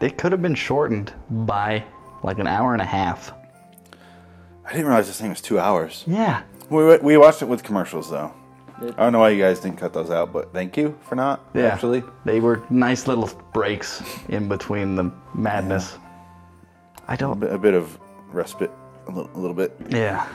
[0.00, 1.84] It could have been shortened by
[2.22, 3.32] like an hour and a half.
[4.64, 6.04] I didn't realize this thing was two hours.
[6.06, 6.42] Yeah.
[6.68, 8.32] We, we watched it with commercials though.
[8.78, 11.48] I don't know why you guys didn't cut those out, but thank you for not.
[11.54, 11.68] Yeah.
[11.68, 15.96] Actually, They were nice little breaks in between the madness.
[17.08, 17.40] I don't.
[17.40, 17.98] bit, a bit of
[18.32, 18.70] respite,
[19.06, 19.74] a little, a little bit.
[19.88, 20.28] Yeah.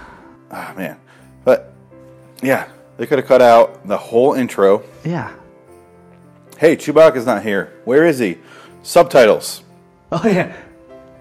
[0.49, 0.99] Ah man,
[1.45, 1.73] but
[2.41, 2.67] yeah,
[2.97, 4.83] they could have cut out the whole intro.
[5.05, 5.31] Yeah.
[6.57, 7.73] Hey, Chewbacca's not here.
[7.85, 8.37] Where is he?
[8.83, 9.63] Subtitles.
[10.13, 10.53] Oh, yeah.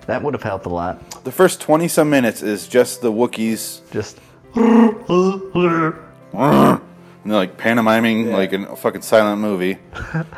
[0.06, 1.22] That would have helped a lot.
[1.22, 4.18] The first twenty some minutes is just the Wookiees Just.
[7.22, 9.78] And they're like pantomiming like in a fucking silent movie.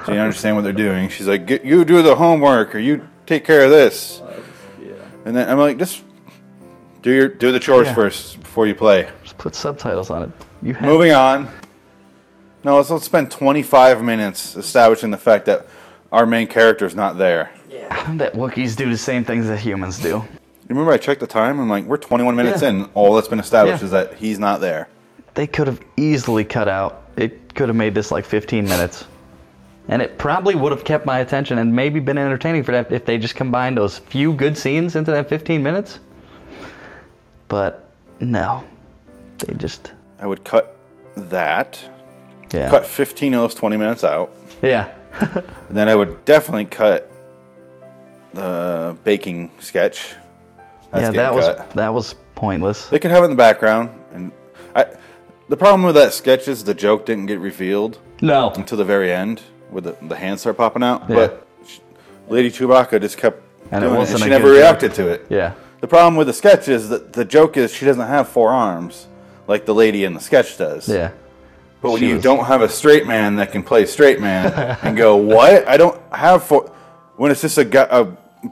[0.05, 1.09] so you understand what they're doing.
[1.09, 4.21] She's like, Get, "You do the homework, or you take care of this."
[5.25, 6.03] And then I'm like, "Just
[7.03, 7.95] do your do the chores Yeah.
[7.95, 10.31] first before you play." Just put subtitles on it.
[10.61, 10.83] You have.
[10.83, 11.49] Moving on.
[12.65, 15.67] No, let's, let's spend 25 minutes establishing the fact that
[16.13, 17.51] our main character's not there.
[17.73, 18.17] Yeah.
[18.17, 20.09] That Wookiees do the same things that humans do.
[20.09, 20.25] You
[20.69, 21.59] remember I checked the time?
[21.59, 22.69] I'm like, we're 21 minutes Yeah.
[22.69, 22.85] in.
[22.95, 23.87] All that's been established Yeah.
[23.87, 24.89] is that he's not there.
[25.35, 27.03] They could have easily cut out.
[27.17, 29.07] It could have made this like 15 minutes.
[29.89, 33.05] And it probably would have kept my attention and maybe been entertaining for that if
[33.07, 35.99] they just combined those few good scenes into that 15 minutes.
[37.49, 37.89] But
[38.21, 38.65] no.
[39.39, 39.93] They just.
[40.21, 40.77] I would cut
[41.17, 41.81] that,
[42.53, 42.69] Yeah.
[42.71, 44.31] cut 15 of those 20 minutes out.
[44.63, 44.89] Yeah.
[45.69, 47.11] And then I would definitely cut
[48.35, 50.15] the baking sketch.
[50.91, 51.71] That's yeah, that was cut.
[51.71, 52.87] that was pointless.
[52.89, 54.33] They could have it in the background, and
[54.75, 54.87] I.
[55.49, 58.51] The problem with that sketch is the joke didn't get revealed No.
[58.55, 59.41] until the very end,
[59.71, 61.03] where the, the hands start popping out.
[61.11, 61.15] Yeah.
[61.17, 61.47] But
[62.29, 64.57] Lady Chewbacca just kept And doing it, wasn't and she never joke.
[64.57, 65.27] reacted to it.
[65.29, 65.53] Yeah.
[65.83, 69.09] The problem with the sketch is that the joke is she doesn't have four arms
[69.47, 70.89] like the lady in the sketch does.
[70.89, 71.11] Yeah.
[71.83, 74.53] But when She you was- don't have a straight man that can play straight man
[74.83, 75.67] and go, what?
[75.69, 76.71] I don't have four.
[77.17, 78.07] When it's just a, guy, a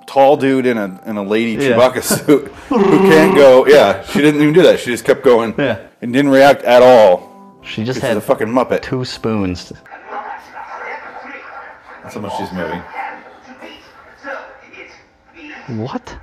[0.06, 1.70] tall dude in a in a lady Yeah.
[1.72, 2.78] Chewbacca suit who
[3.08, 3.66] can't go.
[3.68, 4.80] Yeah, she didn't even do that.
[4.80, 5.78] She just kept going Yeah.
[6.02, 7.30] and didn't react at all.
[7.62, 8.82] She just had a fucking muppet.
[8.82, 9.72] two spoons.
[12.02, 12.82] That's how much she's moving.
[15.84, 16.16] What?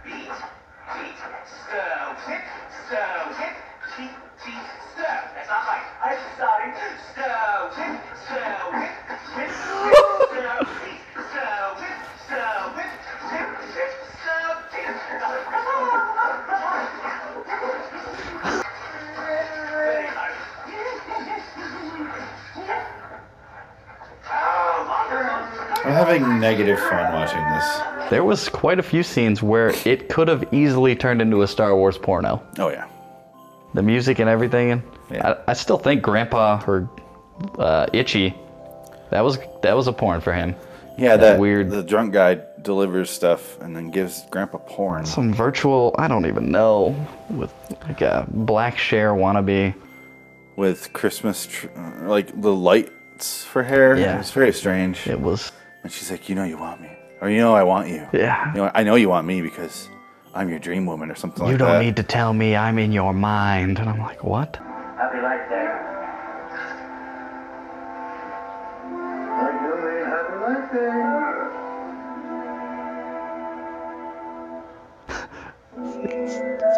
[26.06, 28.10] Having negative fun watching this.
[28.10, 31.76] There was quite a few scenes where it could have easily turned into a Star
[31.76, 32.42] Wars porno.
[32.60, 32.88] Oh yeah.
[33.74, 34.72] The music and everything.
[34.72, 35.36] And Yeah.
[35.48, 36.90] I, I still think Grandpa or
[37.60, 38.34] uh, Itchy,
[39.12, 40.56] that was that was a porn for him.
[40.98, 45.32] Yeah, That that, weird- The drunk guy delivers stuff and then gives Grandpa porn Some
[45.34, 46.96] virtual, I don't even know,
[47.30, 47.54] with
[47.88, 49.76] like a black Cher wannabe.
[50.56, 53.96] with Christmas, tr- uh, like the lights for hair.
[53.96, 54.20] Yeah.
[54.20, 55.06] It's very strange.
[55.08, 55.52] It was,
[55.88, 56.90] And she's like, "You know, you want me,
[57.22, 58.06] or you know, I want you.
[58.12, 58.52] yeah.
[58.54, 59.88] You know, I know you want me because
[60.36, 62.78] I'm your dream woman, or something You like don't that." need to tell me I'm
[62.78, 63.80] in your mind.
[63.80, 64.58] And I'm like, what?
[64.98, 65.66] Happy Life Day.
[69.40, 72.48] Are you mean Happy Life Day?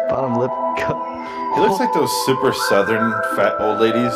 [0.08, 0.96] Bottom lip cut.
[1.54, 4.12] He looks like those super southern fat old ladies,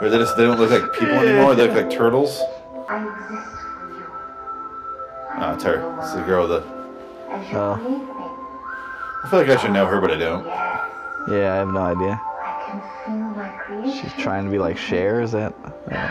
[0.00, 1.54] where they just they don't look like people anymore.
[1.54, 2.40] They look like turtles.
[5.60, 5.94] It's her.
[6.00, 6.62] It's the girl that
[7.52, 7.74] Oh.
[9.22, 10.46] I feel like I should know her, but I don't.
[10.46, 12.18] Yeah, I have no idea.
[12.18, 13.92] I can feel my creation.
[14.02, 15.52] She's trying to be like Cher, is that?
[15.92, 16.10] uh,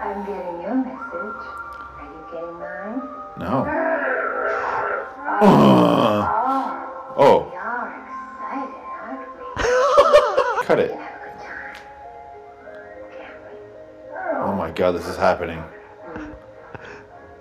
[0.00, 1.02] I'm getting your message.
[1.10, 3.02] Are you getting mine?
[3.36, 3.66] No.
[5.42, 7.88] Oh, Oh, we are
[9.58, 10.92] excited, cut it.
[10.92, 11.74] Have a good time.
[13.18, 14.38] Can't we?
[14.38, 15.60] Oh my god, this is happening.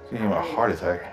[0.10, 1.13] She's getting a heart attack.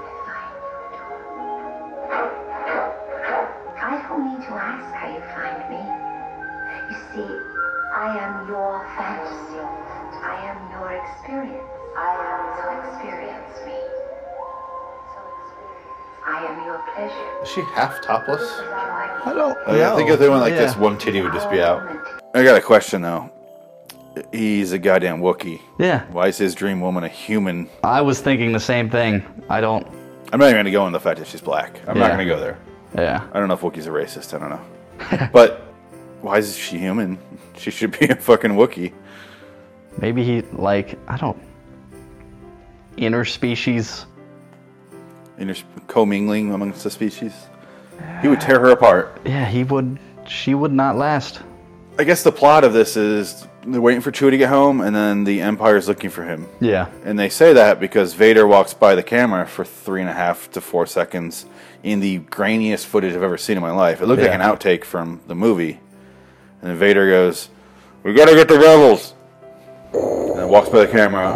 [16.31, 17.43] I am your pleasure.
[17.43, 18.41] Is she half topless?
[18.41, 19.57] I don't.
[19.67, 20.79] Oh, yeah, I think if they went like this, Yeah.
[20.81, 22.21] one titty would just be oh, out.
[22.33, 23.29] I got a question though.
[24.31, 25.59] He's a goddamn Wookiee.
[25.77, 26.05] Yeah.
[26.11, 27.69] Why is his dream woman a human?
[27.83, 29.23] I was thinking the same thing.
[29.49, 29.85] I don't.
[30.31, 31.79] I'm not even gonna go into the fact that she's black.
[31.87, 32.11] I'm not Yeah.
[32.11, 32.57] gonna go there.
[32.95, 33.27] Yeah.
[33.33, 34.33] I don't know if Wookiee's a racist.
[34.33, 35.29] I don't know.
[35.33, 35.61] but
[36.21, 37.17] why is she human?
[37.57, 38.93] She should be a fucking Wookiee.
[39.97, 41.37] Maybe he like I don't
[42.97, 44.05] interspecies.
[45.41, 47.33] Inter- commingling amongst the species.
[48.21, 49.19] He would tear her apart.
[49.25, 49.99] Yeah, he would.
[50.27, 51.41] She would not last.
[51.99, 54.95] I guess the plot of this is they're waiting for Chewie to get home, and
[54.95, 56.47] then the Empire's looking for him.
[56.59, 56.87] Yeah.
[57.03, 60.49] And they say that because Vader walks by the camera for three and a half
[60.51, 61.45] to four seconds
[61.83, 64.01] in the grainiest footage I've ever seen in my life.
[64.01, 64.41] It looked like Yeah.
[64.49, 65.79] an outtake from the movie.
[66.61, 67.49] And then Vader goes,
[68.03, 69.13] We gotta get the rebels!
[69.93, 71.27] And walks by the camera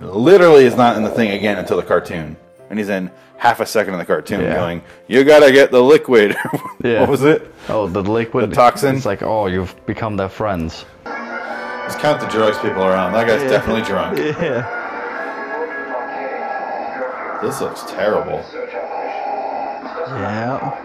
[0.00, 2.36] and literally is not in the thing again until the cartoon.
[2.70, 4.54] And he's in half a second in the cartoon Yeah.
[4.54, 6.36] going, You gotta get the liquid.
[6.84, 7.00] Yeah.
[7.00, 7.52] what was it?
[7.68, 8.94] Oh, the liquid The toxin?
[8.96, 10.84] It's like, oh, you've become their friends.
[11.04, 13.12] Just count the drugs people around.
[13.14, 14.18] That guy's definitely drunk.
[14.42, 14.74] Yeah.
[17.42, 18.42] This looks terrible.
[18.44, 20.22] Search operation.
[20.22, 20.84] Yeah.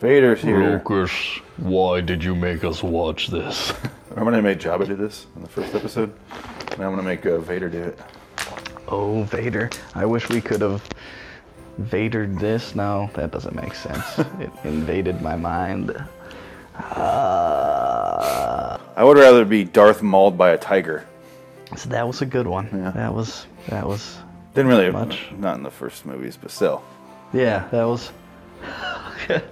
[0.00, 0.58] Vader's here.
[0.58, 1.10] Lucas,
[1.56, 3.72] why did you make us watch this?
[4.16, 6.12] I'm gonna make Jabba do this in the first episode,
[6.72, 7.98] and I'm gonna make uh, Vader do it.
[8.86, 9.70] Oh, Vader.
[9.94, 10.88] I wish we could have
[11.80, 12.74] Vadered this.
[12.74, 14.18] No, that doesn't make sense.
[14.18, 15.90] it invaded my mind.
[16.76, 21.06] Uh, I would rather be Darth mauled by a tiger.
[21.76, 22.68] so that was a good one.
[22.72, 22.90] Yeah.
[22.92, 24.18] That was, that was,
[24.54, 25.26] Didn't really Much.
[25.36, 26.82] Not in the first movies, but still.
[27.32, 28.10] yeah, that was.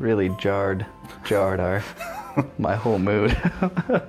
[0.00, 0.86] really jarred,
[1.24, 1.84] jarred our,
[2.58, 3.36] my whole mood.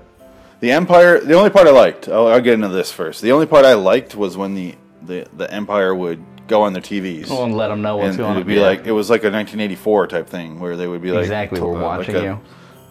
[0.62, 1.20] The Empire.
[1.20, 2.08] The only part I liked.
[2.08, 3.24] I'll, I'll get into this first.
[3.24, 6.84] The only part I liked was when the the, the Empire would go on their
[6.84, 7.32] TVs.
[7.32, 8.38] I won't let them know what's and going it on.
[8.38, 11.22] would be like it was like a 1984 type thing where they would be like
[11.24, 12.40] Exactly, we're uh, watching a you.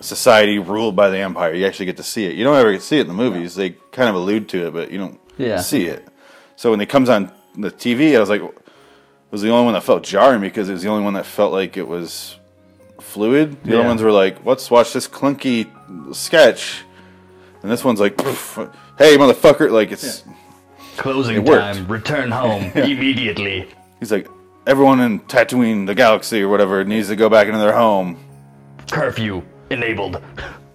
[0.00, 1.55] Society ruled by the Empire.
[1.55, 2.35] You actually get to see it.
[2.35, 3.55] You don't ever get to see it in the movies.
[3.55, 5.61] They kind of allude to it, but you don't Yeah.
[5.61, 6.08] see it.
[6.56, 8.53] So when it comes on the TV, I was like, it
[9.31, 11.53] was the only one that felt jarring because it was the only one that felt
[11.53, 12.37] like it was
[13.00, 13.62] fluid.
[13.64, 13.88] The other Yeah.
[13.88, 15.67] ones were like, let's watch this clunky
[16.14, 16.85] sketch.
[17.62, 18.56] And this one's like, "Poof,
[18.99, 19.70] hey, motherfucker.
[19.70, 20.25] Like, it's.
[20.97, 21.61] Closing It worked.
[21.76, 21.87] time.
[21.88, 23.69] Return home immediately.
[23.99, 24.29] He's like,
[24.67, 28.19] everyone in Tatooine, the galaxy or whatever, needs to go back into their home.
[28.91, 30.20] Curfew enabled.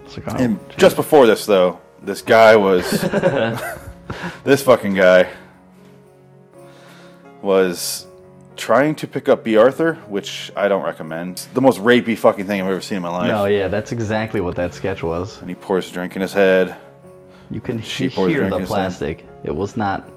[0.04, 2.90] It's like, oh, And just before this, though, this guy was.
[4.44, 5.28] this fucking guy
[7.42, 8.08] was
[8.56, 11.32] trying to pick up Bea Arthur, which I don't recommend.
[11.34, 13.28] It's the most rapey fucking thing I've ever seen in my life.
[13.28, 15.40] no, yeah, that's exactly what that sketch was.
[15.42, 16.76] And he pours a drink in his head.
[17.52, 19.26] You can She he- hear drink the in his plastic.
[19.44, 20.10] It was not.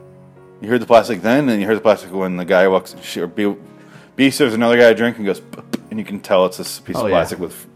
[0.60, 2.94] You heard the plastic then, and you heard the plastic when the guy walks.
[3.02, 3.54] She, or Bea,
[4.16, 6.56] Bea serves another guy a drink and goes, "P- p-" and you can tell it's
[6.56, 7.14] this piece Oh, of yeah.
[7.16, 7.66] plastic with.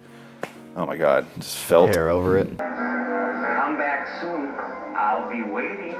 [0.74, 1.94] Oh my god, just felt.
[1.94, 2.48] hair over it.
[2.58, 4.48] Come back soon.
[4.96, 5.94] I'll be waiting.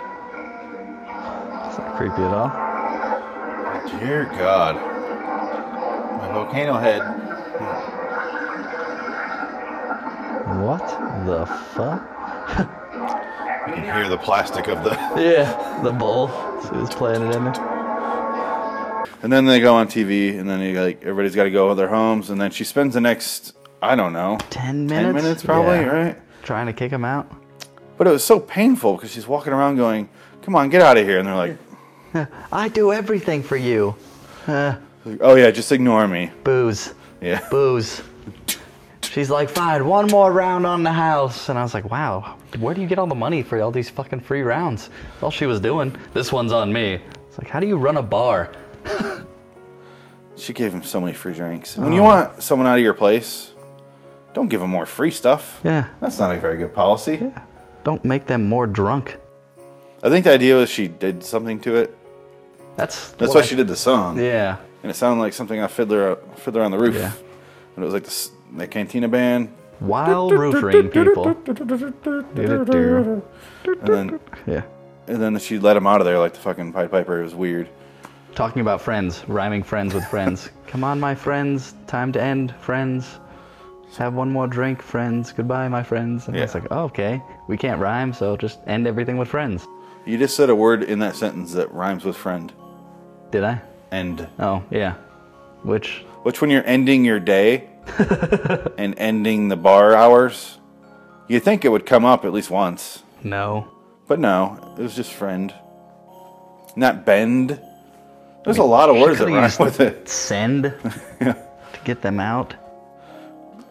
[1.69, 2.72] It's not creepy at all.
[3.89, 4.77] Dear God.
[4.77, 7.01] My volcano head.
[10.63, 10.87] What
[11.27, 12.09] the fuck?
[13.69, 14.91] You can hear the plastic of the.
[15.17, 16.29] Yeah, the bowl.
[16.63, 17.55] So he's playing it in there.
[19.23, 21.75] And then they go on TV, and then you like everybody's got to go to
[21.77, 25.05] their homes, and then she spends the next I don't know Ten minutes.
[25.07, 25.87] ten minutes probably, Yeah.
[25.87, 26.19] right?
[26.43, 27.31] Trying to kick him out.
[27.99, 30.09] But it was so painful because she's walking around going,
[30.43, 31.57] "Come on, get out of here," and they're like,
[32.53, 33.95] I do everything for you.
[34.47, 34.75] Uh,
[35.21, 37.47] "Oh yeah, just ignore me." booze, Yeah.
[37.51, 38.03] booze.
[39.03, 41.51] She's like, fine, one more round on the house.
[41.51, 43.91] And I was like, wow, where do you get all the money for all these
[43.91, 44.89] fucking free rounds?
[45.11, 45.95] That's all she was doing.
[46.15, 46.95] This one's on me.
[47.29, 48.51] It's like, how do you run a bar?
[50.37, 51.77] She gave him so many free drinks.
[51.77, 53.53] When you want someone out of your place,
[54.33, 55.61] don't give them more free stuff.
[55.63, 55.89] Yeah.
[56.01, 57.19] That's not a very good policy.
[57.21, 57.43] Yeah.
[57.85, 59.19] Don't make them more drunk.
[60.03, 61.97] I think the idea was she did something to it.
[62.77, 64.19] That's That's why I- she did the song.
[64.19, 64.57] Yeah.
[64.83, 66.95] And it sounded like something on Fiddler, Fiddler on the Roof.
[66.97, 67.13] Yeah.
[67.77, 69.49] And it was like this, the Cantina band.
[69.81, 71.27] Wild roof ring people.
[71.27, 71.47] And
[73.83, 74.63] then, Yeah.
[75.09, 77.21] and then she let him out of there like the fucking Pied Piper.
[77.21, 77.69] It was weird.
[78.35, 80.51] Talking about friends, rhyming friends with friends.
[80.67, 81.75] Come on, my friends.
[81.87, 83.19] Time to end, friends.
[83.99, 85.33] have one more drink, friends.
[85.33, 86.27] Goodbye, my friends.
[86.29, 86.61] And it's Yeah.
[86.63, 89.67] like, oh, okay, we can't rhyme, so just end everything with friends.
[90.07, 92.51] You just said a word in that sentence that rhymes with friend.
[93.33, 93.61] Did I?
[93.91, 94.95] And Oh, yeah.
[95.65, 97.69] Which, which when you're ending your day
[98.79, 100.59] and ending the bar hours,
[101.29, 103.03] you think it would come up at least once.
[103.23, 103.67] no.
[104.09, 105.55] But no, it was just friend.
[106.77, 107.59] Not bend.
[108.45, 110.09] There's a lot of words that rhyme with it.
[110.09, 110.65] Send
[111.21, 111.33] yeah.
[111.73, 112.55] to get them out.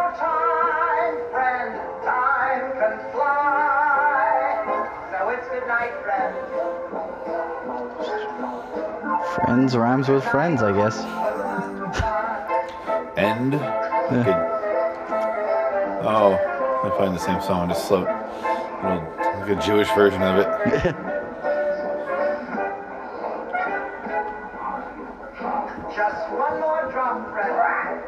[9.45, 10.97] Friends rhymes with friends, I guess.
[13.17, 13.51] End.
[13.51, 14.27] Good.
[16.05, 16.39] Oh,
[16.83, 18.01] I find the same song, just slow.
[18.83, 20.95] Little, like a Jewish version of it.
[25.95, 28.01] Just one more drop, friend.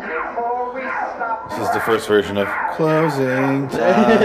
[0.00, 1.48] Before we stop.
[1.50, 4.20] This is the first version of Closing Time.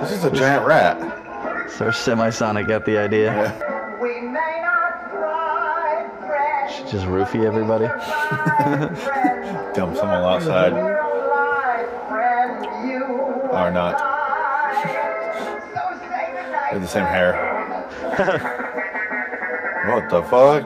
[0.00, 0.98] this is a giant rat.
[1.70, 3.54] So Semisonic got the idea.
[3.60, 3.71] We
[6.92, 7.86] Just roofie everybody.
[9.74, 10.74] Dump someone outside.
[10.74, 12.66] We're alive, friend.
[12.86, 13.94] You Or not.
[13.98, 14.02] I.
[15.72, 16.52] So say goodnight.
[16.52, 17.32] They have the same hair.
[19.88, 20.64] what the fuck?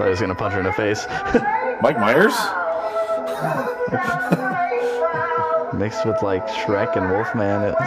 [0.00, 1.06] Thought he was gonna punch her in the face.
[1.82, 2.32] Mike Myers?
[5.78, 7.64] Mixed with like Shrek and Wolfman.
[7.64, 7.74] It,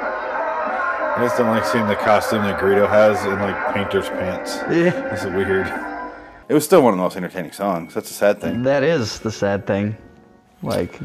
[0.00, 4.58] I just don't like seeing the costume that Greedo has in like painter's pants.
[4.70, 4.90] yeah.
[5.10, 5.66] This is weird.
[6.48, 7.92] It was still one of the most entertaining songs.
[7.92, 8.62] That's a sad thing.
[8.62, 9.96] That is the sad thing.
[10.62, 10.98] Like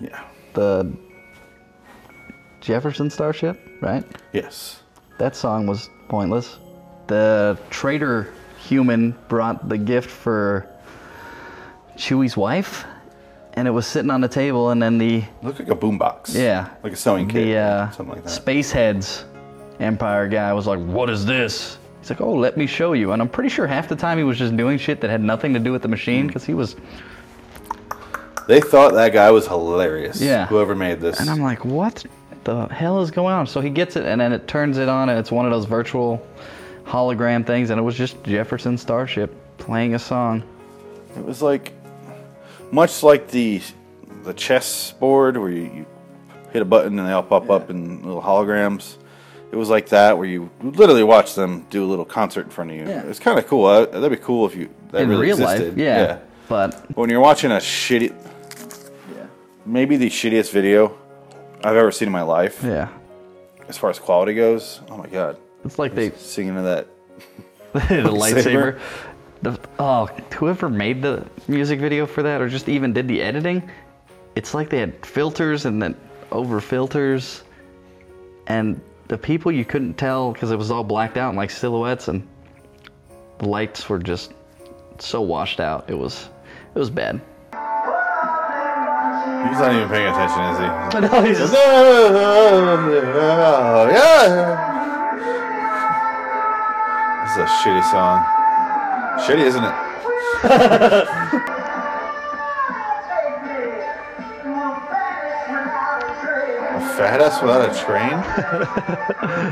[0.00, 0.20] Yeah.
[0.54, 0.92] the
[2.62, 4.04] Jefferson Starship, right?
[4.32, 4.82] Yes.
[5.18, 6.58] That song was pointless.
[7.08, 10.66] The traitor human brought the gift for
[11.96, 12.84] Chewie's wife,
[13.54, 16.34] and it was sitting on the table, and then the Looked like a boombox.
[16.34, 17.44] yeah, Like a sewing kit.
[17.46, 18.30] the uh, something like that.
[18.30, 19.24] Space Heads
[19.80, 23.20] Empire guy was like, "What is this?" He's like, "Oh, let me show you." And
[23.20, 25.58] I'm pretty sure half the time he was just doing shit that had nothing to
[25.58, 26.76] do with the machine because he was.
[28.46, 30.20] They thought that guy was hilarious.
[30.20, 30.46] Yeah.
[30.46, 31.18] Whoever made this.
[31.20, 32.04] And I'm like, "What
[32.44, 35.08] the hell is going on?" So he gets it, and then it turns it on,
[35.08, 36.24] and it's one of those virtual
[36.84, 40.42] hologram things, and it was just Jefferson Starship playing a song.
[41.16, 41.72] It was like
[42.70, 43.60] much like the
[44.24, 45.86] the chess board where you, you
[46.52, 48.96] hit a button and they all pop up in little holograms.
[49.50, 52.70] It was like that where you literally watch them do a little concert in front
[52.70, 52.84] of you.
[52.88, 53.02] Yeah.
[53.02, 53.66] It's kind of cool.
[53.66, 55.68] Uh, That'd be cool if you that in really real existed.
[55.70, 56.18] life, yeah.
[56.48, 58.14] But But when you're watching a shitty,
[59.14, 59.26] Yeah.
[59.66, 60.96] maybe the shittiest video
[61.64, 62.88] I've ever seen in my life, yeah,
[63.68, 64.80] as far as quality goes.
[64.90, 66.88] Oh my god, it's like they singing to that.
[67.72, 68.80] the Lightsaber.
[69.42, 73.68] The, oh, whoever made the music video for that, or just even did the editing,
[74.36, 75.96] it's like they had filters and then
[76.30, 77.42] over filters,
[78.46, 82.08] and the people you couldn't tell because it was all blacked out and like silhouettes,
[82.08, 82.26] and
[83.38, 84.32] the lights were just
[84.98, 85.90] so washed out.
[85.90, 86.28] It was,
[86.74, 87.20] it was bad.
[89.48, 90.66] He's not even paying attention, is he?
[91.00, 91.52] no, he's just,
[93.92, 94.72] yeah.
[97.22, 98.24] This is a shitty song.
[99.20, 99.74] Shitty, isn't it?
[106.74, 108.18] A fat ass without a train?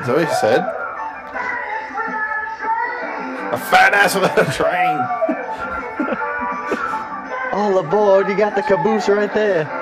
[0.00, 0.60] Is that what he said?
[3.52, 4.98] A fat ass without a train.
[7.52, 8.28] all aboard!
[8.28, 9.79] You got the caboose right there.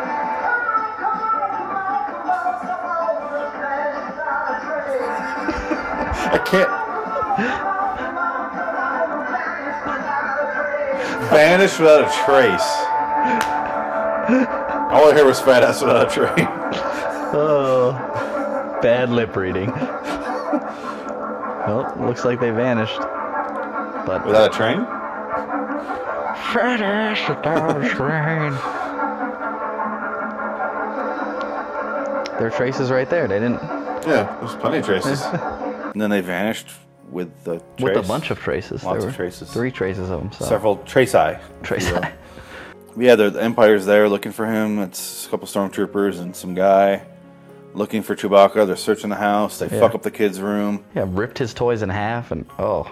[6.30, 6.68] I can't.
[11.30, 12.68] Vanish without a trace.
[14.90, 16.48] All I heard was fat ass without a train.
[17.30, 17.92] Oh,
[18.82, 19.70] bad lip reading.
[21.68, 22.98] Well, looks like they vanished.
[24.06, 24.86] But Without a train?
[26.52, 27.34] finish the
[27.90, 28.52] train.
[32.38, 33.28] There are traces right there.
[33.28, 33.60] They didn't
[34.06, 35.22] Yeah, there's plenty of traces.
[35.92, 36.68] and then they vanished
[37.10, 38.84] with the with a bunch of traces.
[38.84, 39.50] Lots there of traces.
[39.50, 40.32] Three traces of them.
[40.32, 40.44] So.
[40.44, 41.40] several trace eye.
[41.62, 41.90] trace.
[42.96, 44.80] Yeah, the the Empire's there looking for him.
[44.80, 47.02] It's a couple stormtroopers and some guy
[47.72, 48.66] looking for Chewbacca.
[48.66, 49.58] They're searching the house.
[49.58, 49.78] They Yeah.
[49.78, 50.84] fuck up the kid's room.
[50.96, 52.90] yeah, ripped his toys in half and oh,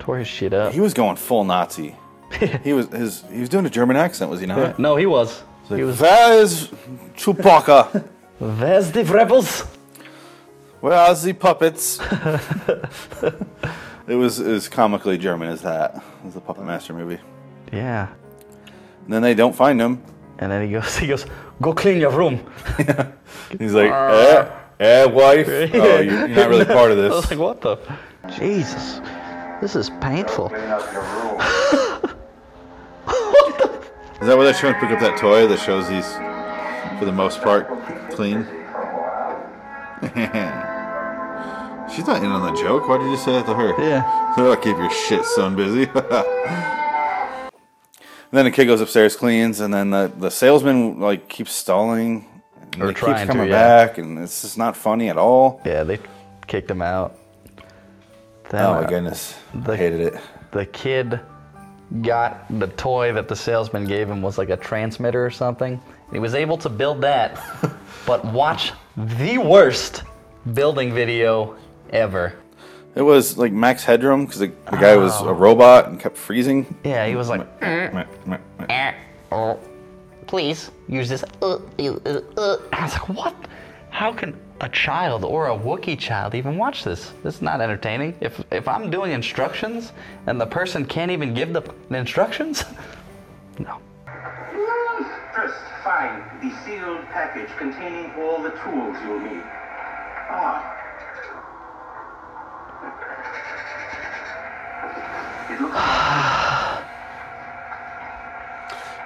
[0.00, 0.72] tore his shit up.
[0.72, 1.94] He was going full Nazi.
[2.64, 4.78] he was his he was doing a German accent, was he not?
[4.78, 5.42] No, he was.
[5.70, 6.00] Like, he was.
[6.00, 6.68] Where is
[7.14, 8.08] Chewbacca?
[8.38, 9.64] Where's the rebels?
[10.82, 12.00] Where are the puppets?
[14.08, 15.94] it was as comically German as that.
[15.94, 17.20] It was the Puppet Master movie.
[17.72, 18.08] Yeah.
[19.04, 20.02] And then they don't find him.
[20.40, 20.96] And then he goes.
[20.98, 21.24] He goes.
[21.60, 22.44] Go clean your room.
[23.60, 25.46] He's like, eh, eh, wife.
[25.48, 27.12] Oh, you're, you're not really part of this.
[27.12, 27.76] I was like, what the?
[28.36, 29.00] Jesus,
[29.60, 30.48] this is painful.
[30.48, 30.82] Clean up.
[34.20, 36.12] Is that where they're trying to pick up that toy that shows he's,
[36.98, 37.68] for the most part,
[38.10, 38.48] clean?
[41.94, 42.88] She's not in on the joke.
[42.88, 43.74] Why did you say that to her?
[43.82, 44.20] Yeah.
[44.38, 45.86] Oh, keep your shit son busy.
[48.30, 52.26] Then the kid goes upstairs, cleans, and then the, the salesman like keeps stalling.
[52.72, 53.84] And Or he trying keeps to, coming yeah.
[53.86, 55.60] back, and it's just not funny at all.
[55.66, 55.98] Yeah, they
[56.46, 57.18] kicked him out.
[58.48, 60.14] Then, Oh my uh, goodness, the- I hated it.
[60.52, 61.20] The kid
[62.00, 65.78] got the toy that the salesman gave him was like a transmitter or something.
[66.10, 67.38] He was able to build that,
[68.06, 70.04] but watch the worst
[70.54, 71.54] building video
[71.92, 72.34] ever.
[72.94, 76.74] It was like max headroom because the, the guy was a robot and kept freezing.
[76.84, 78.66] Yeah, he was like, Meh, meh, meh.
[78.68, 78.94] "Eh,
[79.30, 79.58] oh,
[80.26, 81.24] please use this.
[81.40, 83.34] Uh, uh, uh, uh." I was like, what?
[83.88, 87.12] How can a child or a Wookiee child even watch this?
[87.22, 88.14] This is not entertaining.
[88.20, 89.92] If if I'm doing instructions
[90.26, 92.64] and the person can't even give the, the instructions,
[93.58, 93.78] no.
[95.34, 99.42] First, find the sealed package containing all the tools you'll need.
[100.28, 100.61] Ah.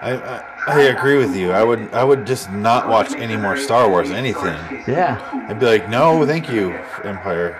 [0.06, 1.50] I, I I agree with you.
[1.50, 4.56] I would I would just not watch any more Star Wars anything.
[4.86, 5.18] Yeah.
[5.48, 6.70] I'd be like, no, thank you,
[7.02, 7.58] Empire.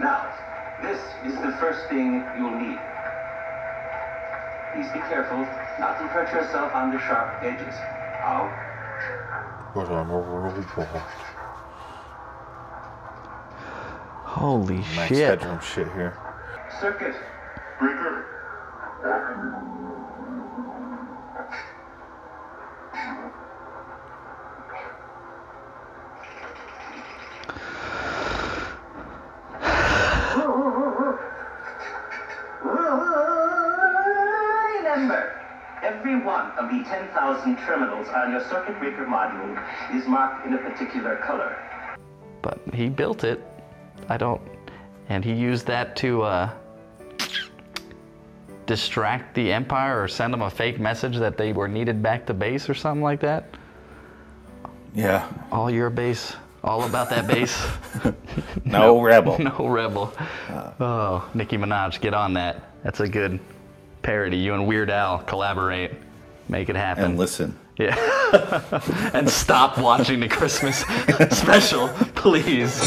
[0.00, 0.34] Now,
[0.82, 2.78] this is the first thing you'll need.
[4.74, 5.46] Please be careful
[5.78, 7.74] not to hurt yourself on the sharp edges.
[8.26, 8.50] Ow.
[14.40, 15.18] Holy Max shit.
[15.18, 16.16] headroom shit here.
[16.80, 17.14] Circuit.
[17.78, 18.24] Breaker.
[34.82, 35.38] Remember,
[35.82, 39.62] every one of the 10,000 terminals on your circuit breaker module
[39.94, 41.54] is marked in a particular color.
[42.40, 43.44] But he built it.
[44.08, 44.40] I don't.
[45.08, 46.50] And he used that to uh,
[48.66, 52.34] distract the Empire or send them a fake message that they were needed back to
[52.34, 53.44] base or something like that.
[54.94, 55.28] Yeah.
[55.50, 57.60] All your base, all about that base.
[58.64, 59.38] No, rebel.
[59.38, 60.12] no rebel.
[60.78, 62.70] Oh, Nicki Minaj, get on that.
[62.84, 63.40] That's a good
[64.02, 64.36] parody.
[64.36, 65.92] You and Weird Al collaborate,
[66.48, 67.04] make it happen.
[67.04, 67.58] And listen.
[67.78, 67.96] Yeah.
[69.14, 70.84] and stop watching the Christmas
[71.30, 72.78] special, please.